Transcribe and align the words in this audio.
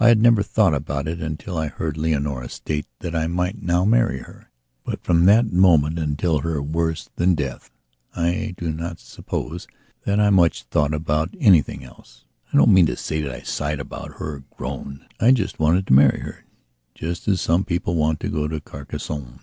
I 0.00 0.08
had 0.08 0.18
never 0.22 0.42
thought 0.42 0.72
about 0.72 1.06
it 1.06 1.20
until 1.20 1.58
I 1.58 1.68
heard 1.68 1.98
Leonora 1.98 2.48
state 2.48 2.86
that 3.00 3.14
I 3.14 3.26
might 3.26 3.62
now 3.62 3.84
marry 3.84 4.20
her. 4.20 4.50
But, 4.82 5.04
from 5.04 5.26
that 5.26 5.52
moment 5.52 5.98
until 5.98 6.38
her 6.38 6.62
worse 6.62 7.10
than 7.16 7.34
death, 7.34 7.70
I 8.16 8.54
do 8.56 8.72
not 8.72 8.98
suppose 8.98 9.68
that 10.06 10.18
I 10.18 10.30
much 10.30 10.62
thought 10.62 10.94
about 10.94 11.34
anything 11.38 11.84
else. 11.84 12.24
I 12.50 12.56
don't 12.56 12.72
mean 12.72 12.86
to 12.86 12.96
say 12.96 13.20
that 13.20 13.30
I 13.34 13.42
sighed 13.42 13.78
about 13.78 14.14
her 14.14 14.36
or 14.36 14.44
groaned; 14.56 15.04
I 15.20 15.32
just 15.32 15.58
wanted 15.58 15.86
to 15.88 15.92
marry 15.92 16.20
her 16.20 16.46
as 17.02 17.20
some 17.38 17.62
people 17.64 17.94
want 17.94 18.20
to 18.20 18.30
go 18.30 18.48
to 18.48 18.58
Carcassonne. 18.58 19.40